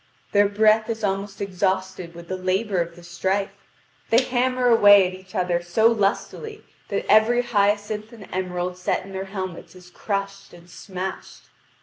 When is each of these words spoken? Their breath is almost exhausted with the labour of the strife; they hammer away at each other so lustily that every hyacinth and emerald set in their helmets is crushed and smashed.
Their 0.31 0.49
breath 0.49 0.89
is 0.89 1.03
almost 1.03 1.41
exhausted 1.41 2.15
with 2.15 2.27
the 2.27 2.35
labour 2.35 2.81
of 2.81 2.95
the 2.95 3.03
strife; 3.03 3.51
they 4.09 4.23
hammer 4.23 4.65
away 4.65 5.05
at 5.07 5.13
each 5.13 5.35
other 5.35 5.61
so 5.61 5.91
lustily 5.91 6.63
that 6.89 7.05
every 7.07 7.43
hyacinth 7.43 8.11
and 8.11 8.27
emerald 8.33 8.77
set 8.79 9.05
in 9.05 9.11
their 9.11 9.25
helmets 9.25 9.75
is 9.75 9.91
crushed 9.91 10.55
and 10.55 10.67
smashed. 10.71 11.49